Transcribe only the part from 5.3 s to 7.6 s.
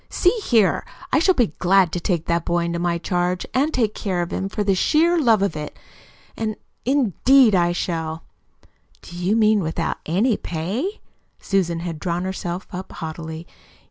of it indeed,